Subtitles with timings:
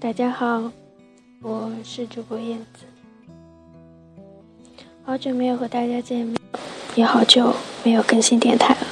[0.00, 0.72] 大家好，
[1.42, 2.86] 我是主播燕子。
[5.04, 6.38] 好久没有和大家见面，
[6.94, 7.54] 也好久
[7.84, 8.86] 没有更新电台了。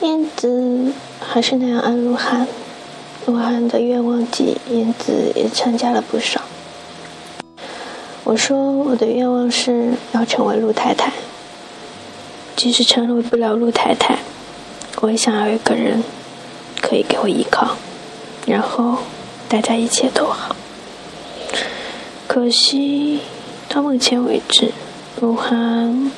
[0.00, 2.48] 燕子还是那样爱鹿晗，
[3.26, 6.42] 鹿晗的愿望季，燕子也参加了不少。
[8.24, 11.12] 我说我的愿望是要成为鹿太太，
[12.56, 14.18] 即使成为不了鹿太太，
[15.02, 16.02] 我也想要一个人
[16.82, 17.76] 可以给我依靠，
[18.46, 18.98] 然后
[19.48, 20.56] 大家一切都好。
[22.26, 23.20] 可惜
[23.68, 24.72] 到目前为止，
[25.20, 26.10] 鹿晗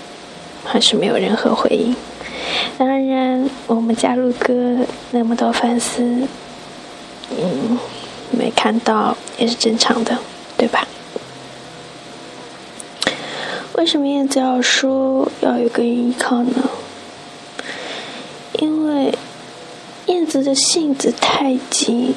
[0.65, 1.97] 还是没有任何回应。
[2.77, 4.79] 当然，我们家鹿哥
[5.11, 6.03] 那么多粉丝，
[7.31, 7.79] 嗯，
[8.31, 10.17] 没看到也是正常的，
[10.57, 10.87] 对吧？
[13.75, 16.69] 为什么燕子要说要有个依靠呢？
[18.55, 19.17] 因为
[20.29, 22.15] 子的性子太急，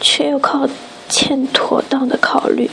[0.00, 0.68] 却又靠
[1.08, 2.70] 欠妥当的考虑。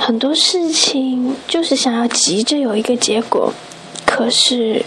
[0.00, 3.52] 很多事情就是想要急着有一个结果，
[4.04, 4.84] 可是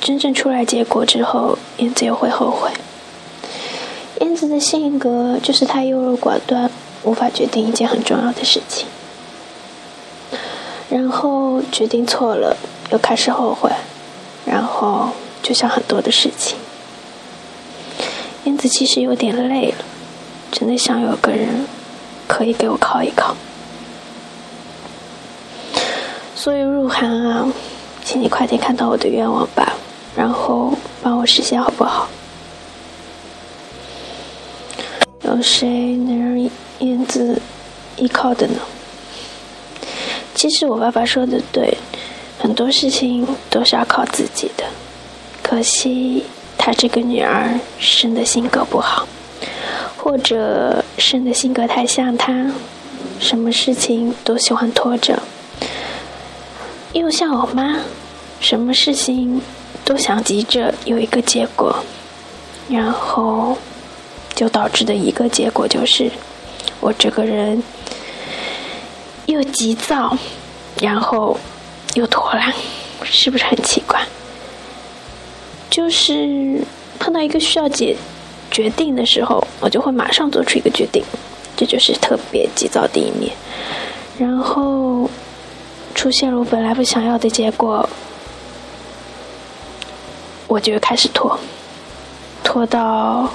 [0.00, 2.70] 真正出来结果之后，燕子又会后悔。
[4.20, 6.70] 燕子的性格就是太优柔寡断，
[7.04, 8.86] 无法决定一件很重要的事情，
[10.88, 12.56] 然后决定错了，
[12.90, 13.70] 又开始后悔，
[14.80, 15.10] 后
[15.42, 16.56] 就像很多的事情。
[18.44, 19.84] 燕子其实有点累了，
[20.50, 21.66] 真的想有个人
[22.26, 23.36] 可以给我靠一靠。
[26.34, 27.52] 所以鹿晗啊，
[28.04, 29.74] 请你快点看到我的愿望吧，
[30.16, 32.08] 然后帮我实现好不好？
[35.22, 37.40] 有谁能让燕子
[37.96, 38.58] 依靠的呢？
[40.34, 41.76] 其实我爸爸说的对，
[42.40, 44.64] 很多事情都是要靠自己的。
[45.42, 46.24] 可惜
[46.56, 49.06] 他这个女儿生的性格不好，
[49.96, 52.50] 或者生的性格太像他，
[53.18, 55.22] 什么事情都喜欢拖着。
[56.94, 57.76] 又像我妈，
[58.40, 59.40] 什么事情
[59.84, 61.76] 都想急着有一个结果，
[62.68, 63.56] 然后
[64.34, 66.10] 就导致的一个结果就是，
[66.80, 67.62] 我这个人
[69.26, 70.16] 又急躁，
[70.80, 71.38] 然后
[71.94, 72.52] 又拖拉，
[73.04, 74.00] 是不是很奇怪？
[75.70, 76.60] 就是
[76.98, 77.96] 碰到一个需要解
[78.50, 81.02] 决定的时候，我就会马上做出一个决定，
[81.56, 83.32] 这就是特别急躁的一面，
[84.18, 85.08] 然后。
[85.92, 87.86] 出现了我本来不想要的结果，
[90.46, 91.38] 我就开始拖，
[92.44, 93.28] 拖到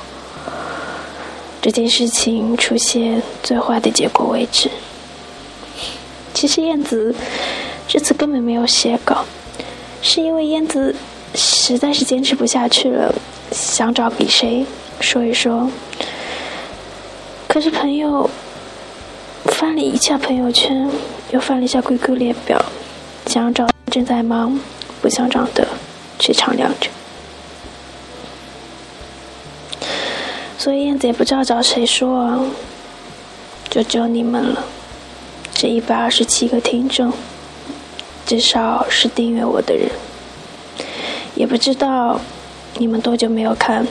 [1.61, 4.71] 这件事情出现最坏的结果为止。
[6.33, 7.13] 其实燕子
[7.87, 9.25] 这次根本没有写稿，
[10.01, 10.95] 是因为燕子
[11.33, 13.13] 实在是坚持不下去了，
[13.51, 14.65] 想找比谁
[14.99, 15.69] 说一说。
[17.47, 18.29] 可是朋友。
[19.51, 20.89] 翻了一下朋友圈，
[21.29, 22.59] 又翻了一下 QQ 列表，
[23.27, 24.59] 想找正在忙，
[25.01, 25.67] 不想找的
[26.17, 26.89] 却常亮着。
[30.57, 32.39] 所以燕子也不知道找谁说啊，
[33.69, 34.65] 就只有你们了。
[35.53, 37.13] 这一百二十七个听众，
[38.25, 39.89] 至少是订阅我的人，
[41.35, 42.19] 也不知道
[42.77, 43.85] 你们多久没有看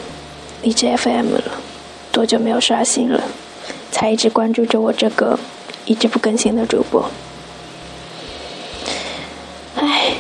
[0.63, 1.43] 荔枝 FM 了，
[2.11, 3.23] 多久没有刷新了，
[3.91, 5.39] 才一直关注着我这个。
[5.87, 7.11] 一直不更新的主播，
[9.77, 10.15] 唉，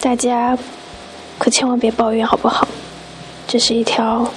[0.00, 0.56] 大家
[1.38, 2.66] 可千万别抱怨好不好？
[3.46, 4.32] 这是一条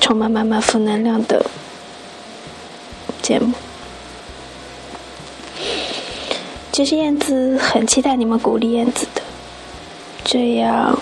[0.00, 1.44] 充满满满负能量的
[3.20, 3.52] 节目。
[6.72, 9.20] 其实燕子很期待你们鼓励燕子的，
[10.24, 10.98] 这样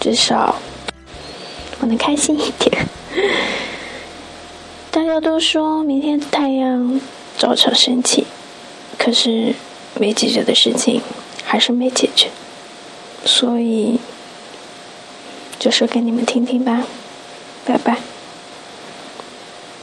[0.00, 0.56] 至少
[1.80, 2.86] 我能开心一点。
[4.90, 6.98] 大家都说明天太阳
[7.36, 8.26] 照常升起，
[8.98, 9.54] 可是
[10.00, 11.02] 没解决的事情
[11.44, 12.28] 还是没解决，
[13.26, 14.00] 所以
[15.58, 16.84] 就说给你们听听吧，
[17.66, 17.98] 拜拜。